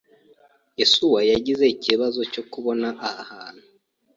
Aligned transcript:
Yesuwa 0.79 1.19
yagize 1.31 1.65
ikibazo 1.75 2.21
cyo 2.33 2.43
kubona 2.51 2.87
aha 3.07 3.19
hantu. 3.31 3.65